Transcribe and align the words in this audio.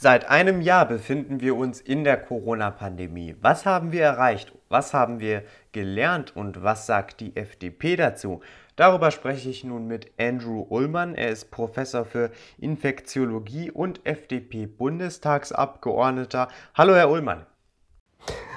Seit 0.00 0.30
einem 0.30 0.60
Jahr 0.60 0.86
befinden 0.86 1.40
wir 1.40 1.56
uns 1.56 1.80
in 1.80 2.04
der 2.04 2.18
Corona-Pandemie. 2.18 3.34
Was 3.40 3.66
haben 3.66 3.90
wir 3.90 4.04
erreicht? 4.04 4.52
Was 4.68 4.94
haben 4.94 5.18
wir 5.18 5.42
gelernt? 5.72 6.36
Und 6.36 6.62
was 6.62 6.86
sagt 6.86 7.18
die 7.18 7.34
FDP 7.34 7.96
dazu? 7.96 8.40
Darüber 8.76 9.10
spreche 9.10 9.50
ich 9.50 9.64
nun 9.64 9.88
mit 9.88 10.12
Andrew 10.16 10.64
Ullmann. 10.68 11.16
Er 11.16 11.30
ist 11.30 11.50
Professor 11.50 12.04
für 12.04 12.30
Infektiologie 12.58 13.72
und 13.72 14.06
FDP-Bundestagsabgeordneter. 14.06 16.46
Hallo, 16.74 16.94
Herr 16.94 17.10
Ullmann. 17.10 17.44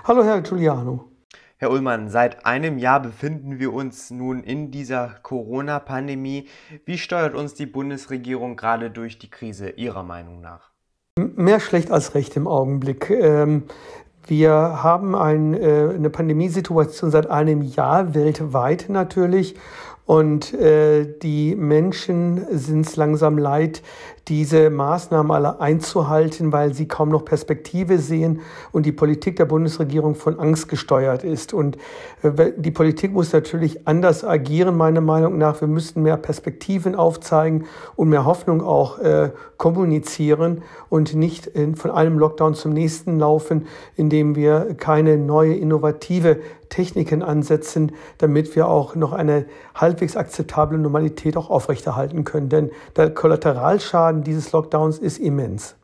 Hallo, 0.04 0.24
Herr 0.24 0.42
Giuliano. 0.42 1.10
Herr 1.58 1.72
Ullmann, 1.72 2.10
seit 2.10 2.46
einem 2.46 2.78
Jahr 2.78 3.00
befinden 3.00 3.58
wir 3.58 3.74
uns 3.74 4.12
nun 4.12 4.44
in 4.44 4.70
dieser 4.70 5.16
Corona-Pandemie. 5.24 6.48
Wie 6.86 7.00
steuert 7.00 7.34
uns 7.34 7.56
die 7.56 7.66
Bundesregierung 7.66 8.56
gerade 8.56 8.92
durch 8.92 9.18
die 9.18 9.32
Krise 9.32 9.72
Ihrer 9.72 10.04
Meinung 10.04 10.40
nach? 10.40 10.71
Mehr 11.20 11.60
schlecht 11.60 11.92
als 11.92 12.16
recht 12.16 12.38
im 12.38 12.48
Augenblick. 12.48 13.10
Ähm, 13.10 13.64
wir 14.28 14.54
haben 14.54 15.14
ein, 15.14 15.54
äh, 15.54 15.90
eine 15.94 16.10
Pandemiesituation 16.10 17.12
seit 17.12 17.30
einem 17.30 17.62
Jahr 17.62 18.14
weltweit 18.16 18.86
natürlich. 18.88 19.56
Und 20.12 20.54
äh, 20.54 21.08
die 21.22 21.56
Menschen 21.56 22.46
sind 22.52 22.86
es 22.86 22.98
langsam 22.98 23.38
leid, 23.38 23.82
diese 24.28 24.70
Maßnahmen 24.70 25.32
alle 25.32 25.62
einzuhalten, 25.62 26.52
weil 26.52 26.74
sie 26.74 26.86
kaum 26.86 27.08
noch 27.08 27.24
Perspektive 27.24 27.98
sehen 27.98 28.42
und 28.74 28.86
die 28.86 28.92
Politik 28.92 29.38
der 29.38 29.46
Bundesregierung 29.46 30.16
von 30.16 30.38
Angst 30.38 30.68
gesteuert 30.68 31.24
ist. 31.24 31.54
Und 31.54 31.78
äh, 32.24 32.52
die 32.58 32.72
Politik 32.72 33.14
muss 33.14 33.32
natürlich 33.32 33.88
anders 33.88 34.26
agieren, 34.26 34.76
meiner 34.76 35.00
Meinung 35.00 35.38
nach. 35.38 35.62
Wir 35.62 35.70
müssten 35.70 36.02
mehr 36.02 36.18
Perspektiven 36.18 36.94
aufzeigen 36.94 37.64
und 37.96 38.10
mehr 38.10 38.26
Hoffnung 38.26 38.62
auch 38.62 39.00
äh, 39.00 39.32
kommunizieren 39.56 40.64
und 40.90 41.16
nicht 41.16 41.48
in, 41.48 41.78
von 41.78 41.90
einem 41.90 42.20
Lockdown 42.20 42.54
zum 42.54 42.74
nächsten 42.74 43.18
laufen, 43.18 43.66
indem 43.96 44.36
wir 44.36 44.76
keine 44.76 45.16
neue 45.16 45.54
innovative 45.54 46.42
Techniken 46.72 47.22
ansetzen, 47.22 47.92
damit 48.18 48.56
wir 48.56 48.68
auch 48.68 48.96
noch 48.96 49.14
eine 49.14 49.46
halbwegs 49.76 50.18
akzeptable 50.18 50.80
Normalität 50.80 51.38
auch 51.38 51.52
aufrechterhalten 51.52 52.24
können. 52.24 52.50
Denn 52.50 52.72
der 52.96 53.14
Kollateralschaden 53.14 54.24
dieses 54.24 54.52
Lockdowns 54.52 54.98
ist 54.98 55.20
immens. 55.20 55.76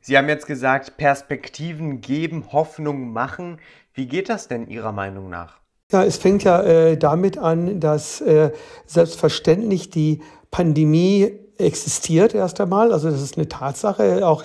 Sie 0.00 0.16
haben 0.16 0.28
jetzt 0.28 0.46
gesagt, 0.46 0.96
Perspektiven 0.98 2.00
geben, 2.00 2.52
Hoffnung 2.52 3.12
machen. 3.12 3.58
Wie 3.92 4.06
geht 4.06 4.28
das 4.28 4.46
denn 4.46 4.68
Ihrer 4.68 4.92
Meinung 4.92 5.28
nach? 5.28 5.58
Ja, 5.90 6.04
es 6.04 6.16
fängt 6.16 6.44
ja 6.44 6.62
äh, 6.62 6.96
damit 6.96 7.38
an, 7.38 7.80
dass 7.80 8.20
äh, 8.20 8.52
selbstverständlich 8.86 9.90
die 9.90 10.22
Pandemie 10.50 11.40
existiert 11.58 12.34
erst 12.34 12.60
einmal. 12.60 12.92
Also 12.92 13.10
das 13.10 13.22
ist 13.22 13.36
eine 13.36 13.48
Tatsache. 13.48 14.26
Auch 14.26 14.44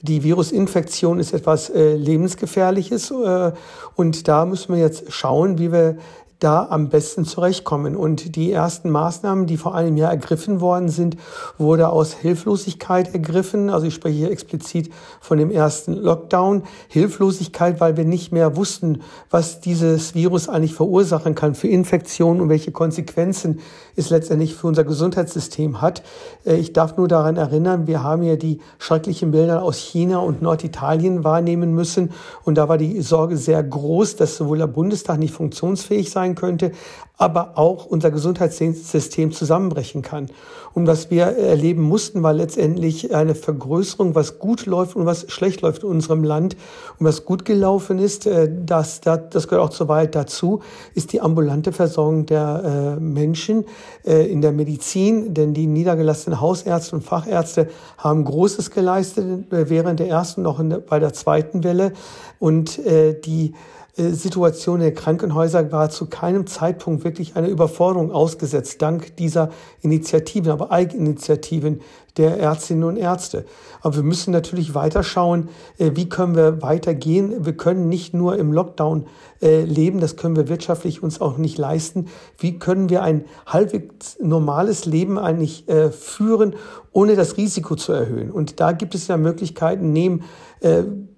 die 0.00 0.22
Virusinfektion 0.22 1.18
ist 1.18 1.32
etwas 1.32 1.70
äh, 1.70 1.94
lebensgefährliches. 1.94 3.10
Äh, 3.10 3.52
und 3.96 4.28
da 4.28 4.44
müssen 4.44 4.74
wir 4.74 4.80
jetzt 4.80 5.12
schauen, 5.12 5.58
wie 5.58 5.72
wir 5.72 5.96
da 6.42 6.66
am 6.70 6.88
besten 6.88 7.24
zurechtkommen. 7.24 7.96
Und 7.96 8.36
die 8.36 8.52
ersten 8.52 8.90
Maßnahmen, 8.90 9.46
die 9.46 9.56
vor 9.56 9.74
einem 9.74 9.96
Jahr 9.96 10.10
ergriffen 10.10 10.60
worden 10.60 10.88
sind, 10.88 11.16
wurde 11.58 11.88
aus 11.88 12.12
Hilflosigkeit 12.14 13.12
ergriffen. 13.14 13.70
Also 13.70 13.86
ich 13.86 13.94
spreche 13.94 14.16
hier 14.16 14.30
explizit 14.30 14.92
von 15.20 15.38
dem 15.38 15.50
ersten 15.50 15.94
Lockdown. 15.94 16.64
Hilflosigkeit, 16.88 17.80
weil 17.80 17.96
wir 17.96 18.04
nicht 18.04 18.32
mehr 18.32 18.56
wussten, 18.56 19.02
was 19.30 19.60
dieses 19.60 20.14
Virus 20.14 20.48
eigentlich 20.48 20.74
verursachen 20.74 21.34
kann 21.34 21.54
für 21.54 21.68
Infektionen 21.68 22.40
und 22.40 22.48
welche 22.48 22.72
Konsequenzen 22.72 23.60
es 23.96 24.10
letztendlich 24.10 24.54
für 24.54 24.66
unser 24.66 24.84
Gesundheitssystem 24.84 25.80
hat. 25.80 26.02
Äh, 26.44 26.56
ich 26.56 26.72
darf 26.72 26.96
nur 26.96 27.08
daran 27.08 27.36
erinnern, 27.36 27.86
wir 27.86 28.02
haben 28.02 28.22
ja 28.22 28.36
die 28.36 28.60
schrecklichen 28.78 29.30
Bilder 29.30 29.62
aus 29.62 29.78
China 29.78 30.18
und 30.18 30.42
Norditalien 30.42 31.24
wahrnehmen 31.24 31.74
müssen. 31.74 32.10
Und 32.44 32.56
da 32.56 32.68
war 32.68 32.78
die 32.78 33.00
Sorge 33.02 33.36
sehr 33.36 33.62
groß, 33.62 34.16
dass 34.16 34.36
sowohl 34.36 34.58
der 34.58 34.66
Bundestag 34.66 35.18
nicht 35.18 35.34
funktionsfähig 35.34 36.10
sein 36.10 36.31
sein 36.32 36.34
könnte, 36.34 36.72
aber 37.18 37.52
auch 37.56 37.86
unser 37.86 38.10
Gesundheitssystem 38.10 39.32
zusammenbrechen 39.32 40.02
kann. 40.02 40.28
Und 40.74 40.86
was 40.86 41.10
wir 41.10 41.24
erleben 41.24 41.82
mussten, 41.82 42.22
war 42.22 42.32
letztendlich 42.32 43.14
eine 43.14 43.34
Vergrößerung, 43.34 44.14
was 44.14 44.38
gut 44.38 44.66
läuft 44.66 44.96
und 44.96 45.04
was 45.06 45.30
schlecht 45.30 45.60
läuft 45.60 45.82
in 45.82 45.90
unserem 45.90 46.24
Land. 46.24 46.56
Und 46.98 47.06
was 47.06 47.24
gut 47.24 47.44
gelaufen 47.44 47.98
ist, 47.98 48.26
äh, 48.26 48.50
das, 48.50 49.02
das 49.02 49.48
gehört 49.48 49.62
auch 49.62 49.70
zu 49.70 49.88
weit 49.88 50.14
dazu, 50.14 50.60
ist 50.94 51.12
die 51.12 51.20
ambulante 51.20 51.72
Versorgung 51.72 52.24
der 52.26 52.96
äh, 52.96 53.00
Menschen 53.00 53.66
äh, 54.04 54.26
in 54.32 54.40
der 54.40 54.52
Medizin. 54.52 55.34
Denn 55.34 55.52
die 55.52 55.66
niedergelassenen 55.66 56.40
Hausärzte 56.40 56.96
und 56.96 57.02
Fachärzte 57.02 57.68
haben 57.98 58.24
Großes 58.24 58.70
geleistet 58.70 59.44
während 59.50 60.00
der 60.00 60.08
ersten, 60.08 60.42
noch 60.42 60.62
bei 60.88 60.98
der 60.98 61.12
zweiten 61.12 61.62
Welle. 61.62 61.92
Und 62.38 62.80
die 62.84 63.54
Situation 63.94 64.80
der 64.80 64.94
Krankenhäuser 64.94 65.70
war 65.70 65.90
zu 65.90 66.06
keinem 66.06 66.46
Zeitpunkt 66.46 67.04
wirklich 67.04 67.36
eine 67.36 67.48
Überforderung 67.48 68.10
ausgesetzt, 68.10 68.80
dank 68.80 69.16
dieser 69.16 69.50
Initiativen, 69.82 70.50
aber 70.50 70.70
Eigeninitiativen 70.70 71.82
der 72.16 72.38
Ärztinnen 72.38 72.84
und 72.84 72.96
Ärzte. 72.96 73.44
Aber 73.82 73.96
wir 73.96 74.02
müssen 74.02 74.32
natürlich 74.32 74.74
weiterschauen, 74.74 75.50
äh, 75.76 75.90
wie 75.94 76.08
können 76.08 76.34
wir 76.36 76.62
weitergehen. 76.62 77.44
Wir 77.44 77.54
können 77.54 77.90
nicht 77.90 78.14
nur 78.14 78.38
im 78.38 78.50
Lockdown 78.50 79.06
äh, 79.42 79.62
leben, 79.64 80.00
das 80.00 80.16
können 80.16 80.36
wir 80.36 80.48
wirtschaftlich 80.48 81.02
uns 81.02 81.20
auch 81.20 81.36
nicht 81.36 81.58
leisten. 81.58 82.06
Wie 82.38 82.58
können 82.58 82.88
wir 82.88 83.02
ein 83.02 83.26
halbwegs 83.44 84.16
normales 84.22 84.86
Leben 84.86 85.18
eigentlich 85.18 85.66
führen, 85.90 86.54
ohne 86.92 87.14
das 87.14 87.36
Risiko 87.36 87.76
zu 87.76 87.92
erhöhen? 87.92 88.30
Und 88.30 88.58
da 88.58 88.72
gibt 88.72 88.94
es 88.94 89.08
ja 89.08 89.16
Möglichkeiten, 89.16 89.92
neben 89.92 90.22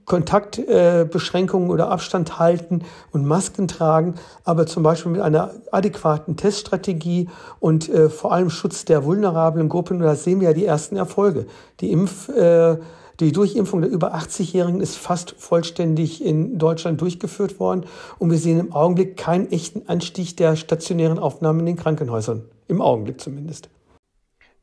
Kontaktbeschränkungen 0.05 1.71
oder 1.71 1.91
Abstand 1.91 2.39
halten 2.39 2.83
und 3.13 3.27
Masken 3.27 3.69
tragen, 3.69 4.15
aber 4.45 4.67
zum 4.67 4.83
Beispiel 4.83 5.13
mit 5.13 5.21
einer 5.21 5.53
adäquaten 5.73 6.37
Teststrategie 6.37 7.29
und 7.61 7.89
äh, 7.89 8.09
vor 8.11 8.33
allem 8.33 8.51
Schutz 8.51 8.85
der 8.85 9.05
vulnerablen 9.05 9.69
Gruppen. 9.69 9.99
Und 9.99 10.03
da 10.03 10.15
sehen 10.15 10.41
wir 10.41 10.49
ja 10.49 10.55
die 10.55 10.67
ersten 10.67 10.97
Erfolge. 10.97 11.47
Die 11.81 11.91
Impf, 11.91 12.29
äh, 12.29 12.79
die 13.21 13.33
Durchimpfung 13.33 13.81
der 13.81 13.91
über 13.91 14.15
80-Jährigen 14.15 14.81
ist 14.81 14.97
fast 14.97 15.37
vollständig 15.39 16.25
in 16.25 16.59
Deutschland 16.59 17.01
durchgeführt 17.01 17.61
worden. 17.61 17.85
Und 18.19 18.31
wir 18.31 18.39
sehen 18.39 18.59
im 18.59 18.73
Augenblick 18.73 19.17
keinen 19.17 19.51
echten 19.53 19.89
Anstieg 19.89 20.37
der 20.37 20.57
stationären 20.57 21.19
Aufnahmen 21.19 21.61
in 21.61 21.67
den 21.67 21.77
Krankenhäusern. 21.77 22.43
Im 22.67 22.81
Augenblick 22.81 23.21
zumindest. 23.21 23.69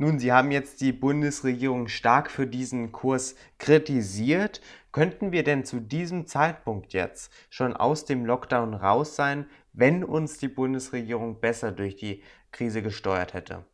Nun, 0.02 0.18
Sie 0.18 0.32
haben 0.32 0.50
jetzt 0.50 0.82
die 0.82 0.94
Bundesregierung 0.94 1.88
stark 1.88 2.32
für 2.32 2.48
diesen 2.48 2.92
Kurs 2.92 3.36
kritisiert. 3.60 4.60
Könnten 4.92 5.32
wir 5.32 5.44
denn 5.44 5.64
zu 5.64 5.80
diesem 5.80 6.28
Zeitpunkt 6.28 6.94
jetzt 6.94 7.32
schon 7.50 7.76
aus 7.76 8.06
dem 8.06 8.26
Lockdown 8.26 8.74
raus 8.74 9.16
sein, 9.16 9.50
wenn 9.74 10.04
uns 10.04 10.38
die 10.38 10.50
Bundesregierung 10.50 11.40
besser 11.40 11.72
durch 11.72 11.96
die 11.96 12.24
Krise 12.52 12.82
gesteuert 12.82 13.34
hätte? 13.34 13.66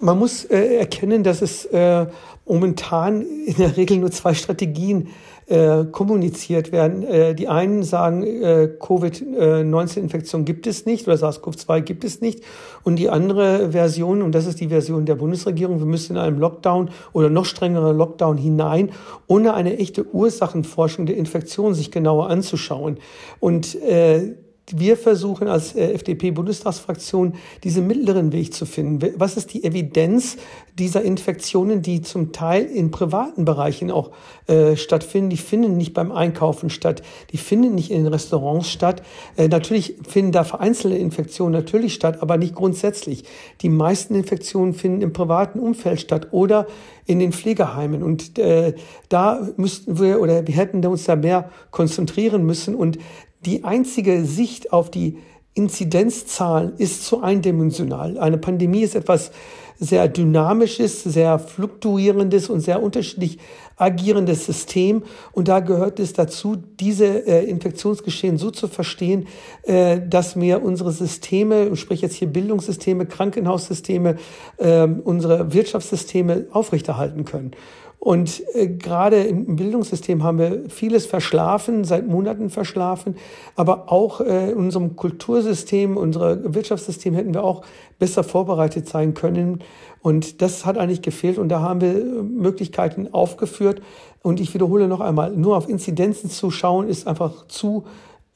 Man 0.00 0.18
muss 0.18 0.44
äh, 0.44 0.76
erkennen, 0.76 1.24
dass 1.24 1.42
es 1.42 1.64
äh, 1.66 2.06
momentan 2.46 3.22
in 3.22 3.54
der 3.56 3.76
Regel 3.76 3.98
nur 3.98 4.10
zwei 4.10 4.34
Strategien 4.34 5.08
äh, 5.48 5.84
kommuniziert 5.90 6.72
werden. 6.72 7.02
Äh, 7.02 7.34
die 7.34 7.48
einen 7.48 7.82
sagen, 7.82 8.22
äh, 8.22 8.68
Covid-19-Infektion 8.78 10.44
gibt 10.44 10.66
es 10.66 10.86
nicht 10.86 11.06
oder 11.06 11.16
SARS-CoV-2 11.16 11.80
gibt 11.80 12.04
es 12.04 12.20
nicht. 12.20 12.42
Und 12.84 12.96
die 12.96 13.08
andere 13.08 13.72
Version, 13.72 14.22
und 14.22 14.32
das 14.32 14.46
ist 14.46 14.60
die 14.60 14.68
Version 14.68 15.06
der 15.06 15.16
Bundesregierung, 15.16 15.78
wir 15.78 15.86
müssen 15.86 16.16
in 16.16 16.22
einem 16.22 16.38
Lockdown 16.38 16.90
oder 17.12 17.30
noch 17.30 17.44
strengere 17.44 17.92
Lockdown 17.92 18.36
hinein, 18.36 18.90
ohne 19.26 19.54
eine 19.54 19.78
echte 19.78 20.06
Ursachenforschung 20.06 21.06
der 21.06 21.16
Infektion 21.16 21.74
sich 21.74 21.90
genauer 21.90 22.28
anzuschauen. 22.30 22.98
Und 23.40 23.74
äh, 23.82 24.34
wir 24.76 24.96
versuchen 24.96 25.48
als 25.48 25.74
äh, 25.74 25.92
FDP-Bundestagsfraktion 25.92 27.34
diesen 27.64 27.86
mittleren 27.86 28.32
Weg 28.32 28.54
zu 28.54 28.66
finden. 28.66 29.14
Was 29.16 29.36
ist 29.36 29.54
die 29.54 29.64
Evidenz 29.64 30.36
dieser 30.78 31.02
Infektionen, 31.02 31.82
die 31.82 32.02
zum 32.02 32.32
Teil 32.32 32.64
in 32.64 32.90
privaten 32.90 33.44
Bereichen 33.44 33.90
auch 33.90 34.10
äh, 34.46 34.76
stattfinden? 34.76 35.30
Die 35.30 35.36
finden 35.36 35.76
nicht 35.76 35.94
beim 35.94 36.12
Einkaufen 36.12 36.70
statt, 36.70 37.02
die 37.32 37.38
finden 37.38 37.74
nicht 37.74 37.90
in 37.90 38.04
den 38.04 38.12
Restaurants 38.12 38.68
statt. 38.68 39.02
Äh, 39.36 39.48
natürlich 39.48 39.96
finden 40.06 40.32
da 40.32 40.44
vereinzelte 40.44 40.96
Infektionen 40.96 41.52
natürlich 41.52 41.94
statt, 41.94 42.22
aber 42.22 42.36
nicht 42.36 42.54
grundsätzlich. 42.54 43.24
Die 43.62 43.68
meisten 43.68 44.14
Infektionen 44.14 44.74
finden 44.74 45.02
im 45.02 45.12
privaten 45.12 45.58
Umfeld 45.58 46.00
statt 46.00 46.28
oder 46.32 46.66
in 47.06 47.18
den 47.18 47.32
Pflegeheimen. 47.32 48.02
Und 48.02 48.38
äh, 48.38 48.74
da 49.08 49.48
müssten 49.56 49.98
wir 49.98 50.20
oder 50.20 50.46
wir 50.46 50.54
hätten 50.54 50.84
uns 50.86 51.04
da 51.04 51.16
mehr 51.16 51.50
konzentrieren 51.70 52.44
müssen. 52.44 52.74
Und 52.74 52.98
die 53.44 53.64
einzige 53.64 54.24
Sicht 54.24 54.72
auf 54.72 54.90
die 54.90 55.18
Inzidenzzahlen 55.54 56.74
ist 56.78 57.04
zu 57.04 57.20
eindimensional. 57.20 58.16
Eine 58.18 58.38
Pandemie 58.38 58.82
ist 58.82 58.94
etwas 58.94 59.32
sehr 59.80 60.08
dynamisches, 60.08 61.04
sehr 61.04 61.38
fluktuierendes 61.38 62.48
und 62.48 62.60
sehr 62.60 62.82
unterschiedlich 62.82 63.38
agierendes 63.76 64.44
System. 64.46 65.04
Und 65.32 65.48
da 65.48 65.60
gehört 65.60 66.00
es 66.00 66.12
dazu, 66.12 66.56
diese 66.56 67.26
äh, 67.26 67.44
Infektionsgeschehen 67.44 68.38
so 68.38 68.50
zu 68.50 68.66
verstehen, 68.66 69.28
äh, 69.62 70.00
dass 70.04 70.38
wir 70.38 70.62
unsere 70.62 70.92
Systeme, 70.92 71.68
ich 71.68 71.80
spreche 71.80 72.02
jetzt 72.06 72.16
hier 72.16 72.28
Bildungssysteme, 72.28 73.06
Krankenhaussysteme, 73.06 74.16
äh, 74.58 74.82
unsere 74.82 75.52
Wirtschaftssysteme 75.52 76.46
aufrechterhalten 76.50 77.24
können. 77.24 77.52
Und 77.98 78.42
äh, 78.54 78.68
gerade 78.68 79.24
im 79.24 79.56
Bildungssystem 79.56 80.22
haben 80.22 80.38
wir 80.38 80.62
vieles 80.68 81.04
verschlafen, 81.04 81.84
seit 81.84 82.06
Monaten 82.06 82.48
verschlafen. 82.48 83.16
Aber 83.56 83.90
auch 83.90 84.20
äh, 84.20 84.52
in 84.52 84.56
unserem 84.56 84.94
Kultursystem, 84.94 85.96
unserem 85.96 86.54
Wirtschaftssystem 86.54 87.14
hätten 87.14 87.34
wir 87.34 87.42
auch 87.42 87.62
besser 87.98 88.22
vorbereitet 88.22 88.88
sein 88.88 89.14
können. 89.14 89.64
Und 90.00 90.42
das 90.42 90.64
hat 90.64 90.78
eigentlich 90.78 91.02
gefehlt. 91.02 91.38
Und 91.38 91.48
da 91.48 91.60
haben 91.60 91.80
wir 91.80 91.96
äh, 91.96 92.22
Möglichkeiten 92.22 93.12
aufgeführt. 93.12 93.82
Und 94.22 94.38
ich 94.38 94.54
wiederhole 94.54 94.86
noch 94.86 95.00
einmal, 95.00 95.32
nur 95.32 95.56
auf 95.56 95.68
Inzidenzen 95.68 96.30
zu 96.30 96.50
schauen, 96.50 96.88
ist 96.88 97.06
einfach 97.06 97.48
zu 97.48 97.84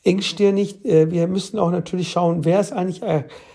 engstirnig. 0.04 0.84
Äh, 0.84 1.10
wir 1.10 1.28
müssen 1.28 1.58
auch 1.58 1.70
natürlich 1.70 2.10
schauen, 2.10 2.44
wer 2.44 2.60
ist 2.60 2.72
eigentlich 2.72 3.02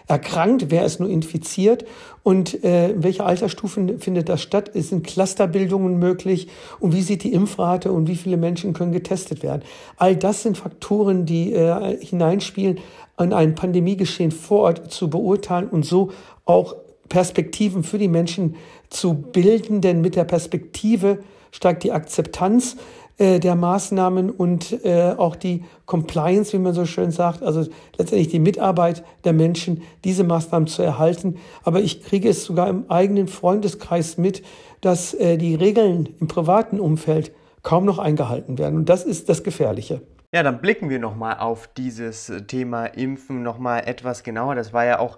erkrankt, 0.08 0.68
wer 0.70 0.86
ist 0.86 1.00
nur 1.00 1.10
infiziert 1.10 1.86
und 2.24 2.64
äh, 2.64 2.92
in 2.92 3.04
welcher 3.04 3.26
Altersstufen 3.26 4.00
findet 4.00 4.30
das 4.30 4.42
statt? 4.42 4.72
Sind 4.74 5.06
Clusterbildungen 5.06 6.00
möglich 6.00 6.48
und 6.80 6.94
wie 6.94 7.02
sieht 7.02 7.24
die 7.24 7.34
Impfrate 7.34 7.92
und 7.92 8.08
wie 8.08 8.16
viele 8.16 8.38
Menschen 8.38 8.74
können 8.74 8.92
getestet 8.92 9.44
werden? 9.44 9.64
All 9.98 10.16
das 10.16 10.44
sind 10.44 10.58
Faktoren, 10.58 11.26
die 11.26 11.54
äh, 11.54 11.98
hineinspielen, 12.04 12.80
an 13.18 13.34
ein 13.34 13.56
Pandemiegeschehen 13.56 14.32
vor 14.32 14.60
Ort 14.62 14.92
zu 14.92 15.10
beurteilen 15.10 15.68
und 15.68 15.86
so 15.86 16.12
auch 16.46 16.76
Perspektiven 17.10 17.84
für 17.84 17.98
die 17.98 18.08
Menschen 18.08 18.56
zu 18.90 19.14
bilden, 19.14 19.82
denn 19.82 20.02
mit 20.02 20.16
der 20.16 20.24
Perspektive 20.24 21.20
steigt 21.52 21.84
die 21.84 21.92
Akzeptanz 21.92 22.78
äh, 23.18 23.40
der 23.40 23.56
Maßnahmen 23.56 24.30
und 24.30 24.86
äh, 24.86 25.14
auch 25.18 25.36
die 25.36 25.64
Compliance, 25.86 26.54
wie 26.54 26.60
man 26.60 26.74
so 26.74 26.86
schön 26.86 27.12
sagt, 27.12 27.42
also 27.42 27.62
letztendlich 27.98 28.28
die 28.28 28.40
Mitarbeit 28.40 29.04
der 29.24 29.34
Menschen, 29.34 29.82
diese 30.04 30.24
Maßnahmen 30.24 30.68
zu 30.68 30.84
erhalten. 30.84 31.38
Aber 31.64 31.80
ich 31.80 32.04
kriege 32.04 32.30
es 32.30 32.44
sogar 32.44 32.70
im 32.70 32.90
eigenen 32.90 33.28
Freundeskreis 33.28 34.18
mit, 34.18 34.44
dass 34.82 35.14
äh, 35.14 35.38
die 35.38 35.56
Regeln 35.56 36.10
im 36.20 36.28
privaten 36.28 36.80
Umfeld 36.80 37.32
kaum 37.64 37.86
noch 37.86 38.00
eingehalten 38.00 38.58
werden. 38.58 38.78
Und 38.78 38.90
das 38.90 39.04
ist 39.04 39.30
das 39.30 39.44
Gefährliche. 39.44 40.02
Ja, 40.34 40.44
dann 40.44 40.62
blicken 40.62 40.90
wir 40.90 41.00
nochmal 41.00 41.40
auf 41.40 41.68
dieses 41.76 42.32
Thema 42.48 42.86
Impfen 42.86 43.44
nochmal 43.44 43.84
etwas 43.88 44.24
genauer. 44.24 44.56
Das 44.56 44.74
war 44.74 44.86
ja 44.86 45.00
auch 45.00 45.18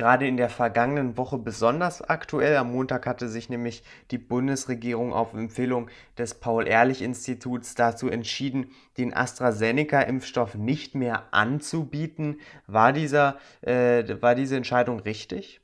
gerade 0.00 0.26
in 0.26 0.38
der 0.38 0.48
vergangenen 0.48 1.18
Woche 1.18 1.36
besonders 1.36 2.00
aktuell. 2.00 2.56
Am 2.56 2.72
Montag 2.72 3.06
hatte 3.06 3.28
sich 3.28 3.50
nämlich 3.50 3.82
die 4.10 4.16
Bundesregierung 4.16 5.12
auf 5.12 5.34
Empfehlung 5.34 5.90
des 6.16 6.40
Paul-Ehrlich-Instituts 6.40 7.74
dazu 7.74 8.08
entschieden, 8.08 8.70
den 8.96 9.12
AstraZeneca-Impfstoff 9.12 10.54
nicht 10.54 10.94
mehr 10.94 11.24
anzubieten. 11.32 12.40
War, 12.66 12.94
dieser, 12.94 13.36
äh, 13.60 14.22
war 14.22 14.34
diese 14.34 14.56
Entscheidung 14.56 15.00
richtig? 15.00 15.59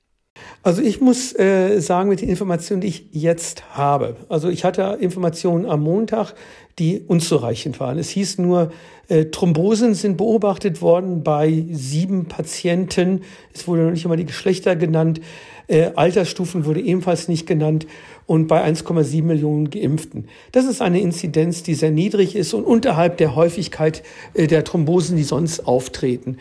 Also 0.62 0.82
ich 0.82 1.00
muss 1.00 1.38
äh, 1.38 1.80
sagen, 1.80 2.08
mit 2.08 2.20
den 2.20 2.28
Informationen, 2.28 2.80
die 2.80 2.88
ich 2.88 3.06
jetzt 3.12 3.76
habe, 3.76 4.16
also 4.28 4.48
ich 4.48 4.64
hatte 4.64 4.98
Informationen 5.00 5.66
am 5.66 5.82
Montag, 5.82 6.34
die 6.78 7.00
unzureichend 7.06 7.80
waren. 7.80 7.98
Es 7.98 8.10
hieß 8.10 8.38
nur, 8.38 8.70
äh, 9.08 9.26
Thrombosen 9.26 9.94
sind 9.94 10.16
beobachtet 10.16 10.82
worden 10.82 11.22
bei 11.22 11.64
sieben 11.70 12.26
Patienten. 12.26 13.22
Es 13.54 13.66
wurde 13.66 13.82
noch 13.82 13.92
nicht 13.92 14.04
einmal 14.04 14.18
die 14.18 14.26
Geschlechter 14.26 14.76
genannt. 14.76 15.20
Äh, 15.68 15.90
Altersstufen 15.96 16.64
wurde 16.64 16.80
ebenfalls 16.80 17.28
nicht 17.28 17.46
genannt 17.46 17.86
und 18.26 18.48
bei 18.48 18.64
1,7 18.64 19.22
Millionen 19.22 19.70
Geimpften. 19.70 20.28
Das 20.52 20.64
ist 20.64 20.82
eine 20.82 21.00
Inzidenz, 21.00 21.62
die 21.62 21.74
sehr 21.74 21.90
niedrig 21.90 22.36
ist 22.36 22.54
und 22.54 22.64
unterhalb 22.64 23.18
der 23.18 23.36
Häufigkeit 23.36 24.02
äh, 24.34 24.46
der 24.46 24.64
Thrombosen, 24.64 25.16
die 25.16 25.22
sonst 25.22 25.66
auftreten. 25.66 26.38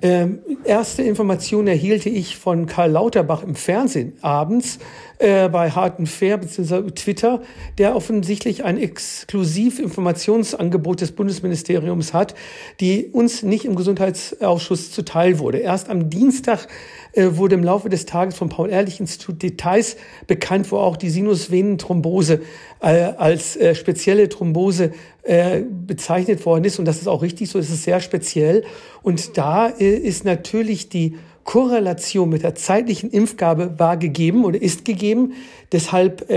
Ähm, 0.00 0.38
erste 0.64 1.02
Informationen 1.02 1.66
erhielte 1.66 2.08
ich 2.08 2.36
von 2.36 2.66
Karl 2.66 2.92
Lauterbach 2.92 3.42
im 3.42 3.56
Fernsehen 3.56 4.12
abends 4.20 4.78
äh, 5.18 5.48
bei 5.48 5.72
Hart 5.72 5.98
Fair 6.08 6.38
bzw. 6.38 6.92
Twitter, 6.92 7.42
der 7.78 7.96
offensichtlich 7.96 8.62
ein 8.62 8.78
Exklusivinformationsangebot 8.78 11.00
des 11.00 11.10
Bundesministeriums 11.12 12.14
hat, 12.14 12.36
die 12.78 13.06
uns 13.06 13.42
nicht 13.42 13.64
im 13.64 13.74
Gesundheitsausschuss 13.74 14.92
zuteil 14.92 15.40
wurde. 15.40 15.58
Erst 15.58 15.88
am 15.88 16.10
Dienstag 16.10 16.68
äh, 17.12 17.30
wurde 17.32 17.56
im 17.56 17.64
Laufe 17.64 17.88
des 17.88 18.06
Tages 18.06 18.36
vom 18.36 18.50
Paul-Ehrlich-Institut 18.68 19.42
Details 19.42 19.96
bekannt, 20.26 20.70
wo 20.70 20.76
auch 20.76 20.96
die 20.96 21.10
Sinusvenenthrombose 21.10 22.42
äh, 22.80 22.86
als 22.86 23.56
äh, 23.56 23.74
spezielle 23.74 24.28
Thrombose 24.28 24.92
äh, 25.22 25.62
bezeichnet 25.62 26.44
worden 26.44 26.64
ist. 26.64 26.78
Und 26.78 26.84
das 26.84 26.98
ist 26.98 27.08
auch 27.08 27.22
richtig 27.22 27.48
so, 27.50 27.58
es 27.58 27.70
ist 27.70 27.84
sehr 27.84 28.00
speziell. 28.00 28.64
Und 29.02 29.38
da 29.38 29.68
äh, 29.68 29.96
ist 29.96 30.24
natürlich 30.24 30.88
die 30.88 31.16
Korrelation 31.44 32.28
mit 32.28 32.42
der 32.42 32.54
zeitlichen 32.54 33.10
Impfgabe 33.10 33.78
war 33.78 33.96
gegeben 33.96 34.44
oder 34.44 34.60
ist 34.60 34.84
gegeben. 34.84 35.32
Deshalb 35.72 36.30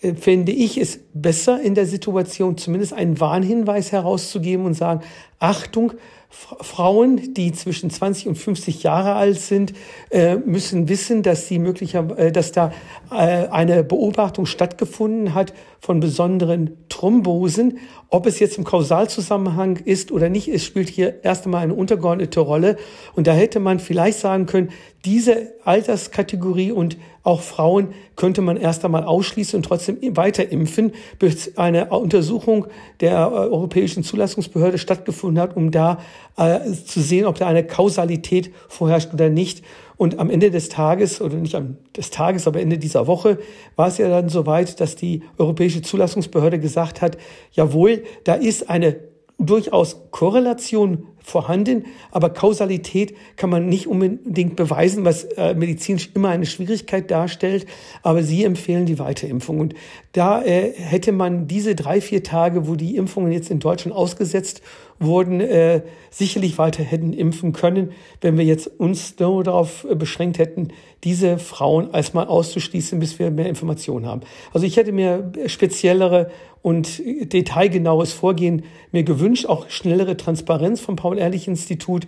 äh, 0.00 0.14
finde 0.14 0.52
ich 0.52 0.78
es 0.78 1.00
besser 1.14 1.60
in 1.60 1.74
der 1.74 1.86
Situation 1.86 2.56
zumindest 2.56 2.92
einen 2.92 3.20
Warnhinweis 3.20 3.92
herauszugeben 3.92 4.66
und 4.66 4.74
sagen, 4.74 5.00
Achtung, 5.38 5.92
Frauen, 6.28 7.34
die 7.34 7.52
zwischen 7.52 7.88
20 7.88 8.28
und 8.28 8.34
50 8.34 8.82
Jahre 8.82 9.14
alt 9.14 9.40
sind, 9.40 9.72
äh, 10.10 10.36
müssen 10.36 10.88
wissen, 10.88 11.22
dass 11.22 11.48
sie 11.48 11.58
möglicherweise, 11.58 12.20
äh, 12.20 12.32
dass 12.32 12.52
da 12.52 12.72
äh, 13.10 13.46
eine 13.48 13.82
Beobachtung 13.84 14.44
stattgefunden 14.44 15.34
hat 15.34 15.54
von 15.80 16.00
besonderen 16.00 16.76
Thrombosen. 16.88 17.78
Ob 18.08 18.26
es 18.26 18.38
jetzt 18.38 18.58
im 18.58 18.64
Kausalzusammenhang 18.64 19.76
ist 19.76 20.12
oder 20.12 20.28
nicht, 20.28 20.48
es 20.48 20.64
spielt 20.64 20.88
hier 20.88 21.24
erst 21.24 21.46
einmal 21.46 21.62
eine 21.62 21.74
untergeordnete 21.74 22.40
Rolle. 22.40 22.76
Und 23.14 23.26
da 23.26 23.32
hätte 23.32 23.60
man 23.60 23.78
vielleicht 23.78 24.18
sagen 24.18 24.46
können, 24.46 24.70
diese 25.06 25.52
Alterskategorie 25.64 26.72
und 26.72 26.98
auch 27.22 27.40
Frauen 27.40 27.94
könnte 28.16 28.42
man 28.42 28.56
erst 28.56 28.84
einmal 28.84 29.04
ausschließen 29.04 29.56
und 29.56 29.62
trotzdem 29.62 29.98
weiter 30.16 30.50
impfen, 30.50 30.92
bis 31.20 31.56
eine 31.56 31.90
Untersuchung 31.90 32.66
der 33.00 33.30
Europäischen 33.30 34.02
Zulassungsbehörde 34.02 34.78
stattgefunden 34.78 35.40
hat, 35.40 35.56
um 35.56 35.70
da 35.70 36.00
äh, 36.36 36.72
zu 36.72 37.00
sehen, 37.00 37.24
ob 37.24 37.36
da 37.38 37.46
eine 37.46 37.64
Kausalität 37.64 38.52
vorherrscht 38.68 39.14
oder 39.14 39.30
nicht. 39.30 39.64
Und 39.96 40.18
am 40.18 40.28
Ende 40.28 40.50
des 40.50 40.68
Tages, 40.68 41.20
oder 41.20 41.36
nicht 41.36 41.54
am 41.54 41.76
des 41.96 42.10
Tages, 42.10 42.48
aber 42.48 42.60
Ende 42.60 42.76
dieser 42.76 43.06
Woche, 43.06 43.38
war 43.76 43.86
es 43.86 43.98
ja 43.98 44.08
dann 44.08 44.28
soweit, 44.28 44.80
dass 44.80 44.96
die 44.96 45.22
Europäische 45.38 45.82
Zulassungsbehörde 45.82 46.58
gesagt 46.58 47.00
hat, 47.00 47.16
jawohl, 47.52 48.02
da 48.24 48.34
ist 48.34 48.68
eine 48.68 48.96
durchaus 49.38 50.10
Korrelation 50.10 51.06
vorhanden, 51.26 51.86
aber 52.12 52.30
Kausalität 52.30 53.16
kann 53.34 53.50
man 53.50 53.68
nicht 53.68 53.88
unbedingt 53.88 54.54
beweisen, 54.54 55.04
was 55.04 55.24
äh, 55.24 55.54
medizinisch 55.54 56.10
immer 56.14 56.28
eine 56.28 56.46
Schwierigkeit 56.46 57.10
darstellt. 57.10 57.66
Aber 58.04 58.22
Sie 58.22 58.44
empfehlen 58.44 58.86
die 58.86 59.00
Weiterimpfung. 59.00 59.58
Und 59.58 59.74
da 60.12 60.40
äh, 60.40 60.72
hätte 60.72 61.10
man 61.10 61.48
diese 61.48 61.74
drei, 61.74 62.00
vier 62.00 62.22
Tage, 62.22 62.68
wo 62.68 62.76
die 62.76 62.94
Impfungen 62.94 63.32
jetzt 63.32 63.50
in 63.50 63.58
Deutschland 63.58 63.96
ausgesetzt 63.96 64.62
wurden, 65.00 65.40
äh, 65.40 65.82
sicherlich 66.10 66.58
weiter 66.58 66.84
hätten 66.84 67.12
impfen 67.12 67.52
können, 67.52 67.90
wenn 68.20 68.38
wir 68.38 68.44
jetzt 68.44 68.68
uns 68.78 69.18
nur 69.18 69.42
darauf 69.42 69.84
äh, 69.90 69.96
beschränkt 69.96 70.38
hätten, 70.38 70.68
diese 71.02 71.38
Frauen 71.38 71.92
erstmal 71.92 72.28
auszuschließen, 72.28 73.00
bis 73.00 73.18
wir 73.18 73.32
mehr 73.32 73.48
Informationen 73.48 74.06
haben. 74.06 74.20
Also 74.52 74.64
ich 74.64 74.76
hätte 74.76 74.92
mir 74.92 75.32
speziellere 75.46 76.30
und 76.62 77.00
detailgenaues 77.32 78.12
Vorgehen 78.12 78.64
mir 78.90 79.04
gewünscht, 79.04 79.46
auch 79.46 79.70
schnellere 79.70 80.16
Transparenz 80.16 80.80
vom 80.80 80.96
Paul-Ehrlich-Institut. 81.16 82.06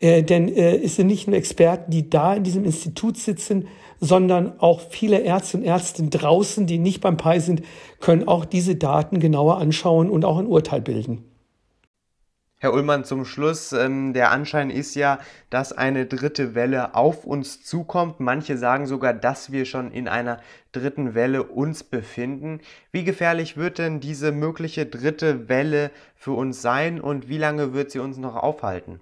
Äh, 0.00 0.22
denn 0.22 0.48
äh, 0.48 0.76
es 0.76 0.96
sind 0.96 1.06
nicht 1.06 1.26
nur 1.26 1.36
Experten, 1.36 1.90
die 1.90 2.10
da 2.10 2.34
in 2.34 2.42
diesem 2.42 2.64
Institut 2.64 3.16
sitzen, 3.16 3.68
sondern 4.00 4.60
auch 4.60 4.80
viele 4.80 5.20
Ärzte 5.20 5.58
und 5.58 5.62
Ärzte 5.62 6.02
draußen, 6.02 6.66
die 6.66 6.78
nicht 6.78 7.00
beim 7.00 7.16
PI 7.16 7.40
sind, 7.40 7.62
können 8.00 8.28
auch 8.28 8.44
diese 8.44 8.76
Daten 8.76 9.20
genauer 9.20 9.58
anschauen 9.58 10.10
und 10.10 10.24
auch 10.24 10.38
ein 10.38 10.46
Urteil 10.46 10.82
bilden. 10.82 11.24
Herr 12.58 12.72
Ullmann, 12.72 13.04
zum 13.04 13.26
Schluss, 13.26 13.72
ähm, 13.72 14.14
der 14.14 14.30
Anschein 14.30 14.70
ist 14.70 14.94
ja, 14.94 15.18
dass 15.50 15.74
eine 15.74 16.06
dritte 16.06 16.54
Welle 16.54 16.94
auf 16.94 17.26
uns 17.26 17.62
zukommt. 17.62 18.18
Manche 18.18 18.56
sagen 18.56 18.86
sogar, 18.86 19.12
dass 19.12 19.52
wir 19.52 19.66
schon 19.66 19.92
in 19.92 20.08
einer 20.08 20.40
dritten 20.72 21.14
Welle 21.14 21.42
uns 21.42 21.84
befinden. 21.84 22.60
Wie 22.92 23.04
gefährlich 23.04 23.58
wird 23.58 23.76
denn 23.76 24.00
diese 24.00 24.32
mögliche 24.32 24.86
dritte 24.86 25.50
Welle 25.50 25.90
für 26.14 26.32
uns 26.32 26.62
sein 26.62 26.98
und 26.98 27.28
wie 27.28 27.36
lange 27.36 27.74
wird 27.74 27.90
sie 27.90 27.98
uns 27.98 28.16
noch 28.16 28.36
aufhalten? 28.36 29.00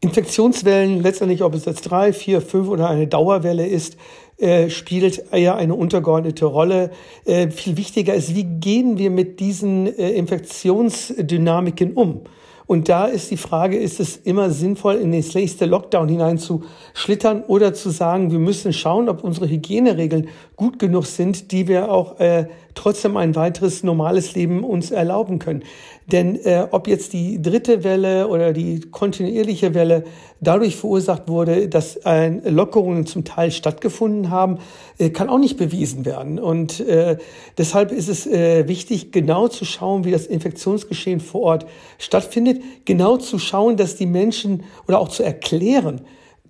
Infektionswellen, 0.00 1.02
letztendlich 1.02 1.42
ob 1.42 1.54
es 1.54 1.66
jetzt 1.66 1.82
drei, 1.82 2.14
vier, 2.14 2.40
fünf 2.40 2.66
oder 2.68 2.88
eine 2.88 3.06
Dauerwelle 3.06 3.66
ist, 3.66 3.98
äh, 4.38 4.70
spielt 4.70 5.30
eher 5.32 5.56
eine 5.56 5.74
untergeordnete 5.74 6.46
Rolle. 6.46 6.92
Äh, 7.26 7.50
viel 7.50 7.76
wichtiger 7.76 8.14
ist, 8.14 8.34
wie 8.34 8.44
gehen 8.44 8.96
wir 8.96 9.10
mit 9.10 9.38
diesen 9.38 9.86
äh, 9.86 10.12
Infektionsdynamiken 10.12 11.92
um? 11.92 12.22
Und 12.70 12.88
da 12.88 13.06
ist 13.06 13.32
die 13.32 13.36
Frage, 13.36 13.76
ist 13.76 13.98
es 13.98 14.16
immer 14.18 14.50
sinnvoll, 14.50 14.94
in 14.94 15.10
den 15.10 15.24
nächste 15.34 15.66
Lockdown 15.66 16.08
hinein 16.08 16.38
zu 16.38 16.62
schlittern 16.94 17.42
oder 17.48 17.74
zu 17.74 17.90
sagen, 17.90 18.30
wir 18.30 18.38
müssen 18.38 18.72
schauen, 18.72 19.08
ob 19.08 19.24
unsere 19.24 19.48
Hygieneregeln 19.48 20.28
gut 20.54 20.78
genug 20.78 21.06
sind, 21.06 21.50
die 21.50 21.66
wir 21.66 21.90
auch 21.90 22.20
äh, 22.20 22.46
trotzdem 22.74 23.16
ein 23.16 23.34
weiteres 23.34 23.82
normales 23.82 24.34
Leben 24.34 24.64
uns 24.64 24.90
erlauben 24.90 25.38
können. 25.38 25.62
Denn 26.06 26.36
äh, 26.44 26.66
ob 26.70 26.88
jetzt 26.88 27.12
die 27.12 27.40
dritte 27.40 27.84
Welle 27.84 28.28
oder 28.28 28.52
die 28.52 28.80
kontinuierliche 28.80 29.74
Welle 29.74 30.04
dadurch 30.40 30.76
verursacht 30.76 31.28
wurde, 31.28 31.68
dass 31.68 31.96
äh, 32.04 32.28
Lockerungen 32.48 33.06
zum 33.06 33.24
Teil 33.24 33.50
stattgefunden 33.50 34.30
haben, 34.30 34.58
äh, 34.98 35.10
kann 35.10 35.28
auch 35.28 35.38
nicht 35.38 35.56
bewiesen 35.56 36.04
werden. 36.04 36.38
Und 36.38 36.80
äh, 36.80 37.18
deshalb 37.58 37.92
ist 37.92 38.08
es 38.08 38.26
äh, 38.26 38.66
wichtig, 38.66 39.12
genau 39.12 39.48
zu 39.48 39.64
schauen, 39.64 40.04
wie 40.04 40.10
das 40.10 40.26
Infektionsgeschehen 40.26 41.20
vor 41.20 41.42
Ort 41.42 41.66
stattfindet, 41.98 42.62
genau 42.84 43.16
zu 43.16 43.38
schauen, 43.38 43.76
dass 43.76 43.96
die 43.96 44.06
Menschen 44.06 44.64
oder 44.88 44.98
auch 44.98 45.08
zu 45.08 45.22
erklären, 45.22 46.00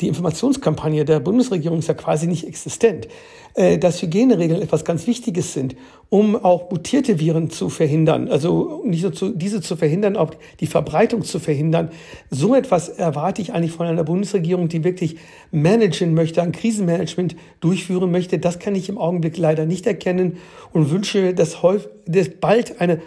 die 0.01 0.09
Informationskampagne 0.09 1.05
der 1.05 1.21
Bundesregierung 1.21 1.79
ist 1.79 1.89
ja 1.89 1.95
quasi 1.95 2.27
nicht 2.27 2.47
existent, 2.47 3.09
äh, 3.55 3.79
dass 3.79 4.01
Hygieneregeln 4.01 4.63
etwas 4.63 4.85
ganz 4.85 5.07
Wichtiges 5.07 5.53
sind, 5.53 5.77
um 6.09 6.37
auch 6.37 6.71
mutierte 6.71 7.19
Viren 7.19 7.51
zu 7.51 7.69
verhindern, 7.69 8.29
also 8.29 8.83
nicht 8.85 9.03
nur 9.03 9.13
zu, 9.13 9.31
diese 9.31 9.61
zu 9.61 9.77
verhindern, 9.77 10.17
auch 10.17 10.33
die 10.61 10.67
Verbreitung 10.67 11.23
zu 11.23 11.39
verhindern. 11.39 11.91
So 12.31 12.55
etwas 12.55 12.89
erwarte 12.89 13.43
ich 13.43 13.53
eigentlich 13.53 13.73
von 13.73 13.87
einer 13.87 14.05
Bundesregierung, 14.05 14.69
die 14.69 14.85
wirklich 14.85 15.17
managen 15.51 16.15
möchte, 16.15 16.43
ein 16.43 16.53
Krisenmanagement 16.53 17.37
durchführen 17.61 18.11
möchte. 18.11 18.39
Das 18.39 18.59
kann 18.59 18.75
ich 18.75 18.89
im 18.89 18.99
Augenblick 18.99 19.37
leider 19.37 19.67
nicht 19.67 19.87
erkennen 19.87 20.39
und 20.73 20.91
wünsche, 20.91 21.35
dass, 21.35 21.63
häufig, 21.63 21.89
dass 22.07 22.29
bald 22.29 22.81
eine 22.81 23.01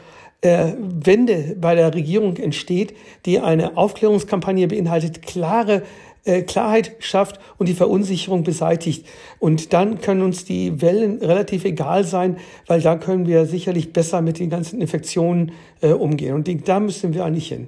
äh, 0.43 0.73
Wende 0.77 1.55
bei 1.59 1.73
der 1.73 1.93
Regierung 1.93 2.35
entsteht, 2.35 2.93
die 3.25 3.39
eine 3.39 3.77
Aufklärungskampagne 3.77 4.67
beinhaltet, 4.67 5.21
klare 5.21 5.83
äh, 6.25 6.42
Klarheit 6.42 6.96
schafft 7.00 7.39
und 7.58 7.70
die 7.70 7.74
Verunsicherung 7.74 8.44
beseitigt. 8.44 9.08
Und 9.39 9.72
dann 9.74 10.00
können 10.01 10.22
uns 10.22 10.46
die 10.46 10.82
Wellen 10.82 11.20
relativ 11.20 11.65
egal 11.65 12.06
sein, 12.06 12.38
weil 12.68 12.80
da 12.82 12.96
können 12.96 13.25
wir 13.25 13.46
sicherlich 13.46 13.92
besser 13.94 14.22
mit 14.22 14.39
den 14.39 14.50
ganzen 14.50 14.80
Infektionen 14.82 15.51
äh, 15.82 15.89
umgehen. 15.89 16.36
Und 16.36 16.48
da 16.68 16.80
müssen 16.80 17.13
wir 17.13 17.25
eigentlich 17.25 17.50
hin. 17.50 17.68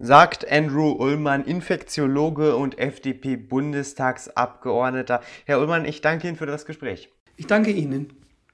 Sagt 0.00 0.48
Andrew 0.50 0.92
Ullmann, 0.92 1.44
Infektiologe 1.44 2.56
und 2.56 2.78
FDP-Bundestagsabgeordneter. 2.78 5.20
Herr 5.44 5.60
Ullmann, 5.60 5.84
ich 5.84 6.00
danke 6.00 6.26
Ihnen 6.28 6.36
für 6.36 6.46
das 6.46 6.66
Gespräch. 6.66 7.10
Ich 7.36 7.46
danke 7.46 7.70
Ihnen. 7.70 8.17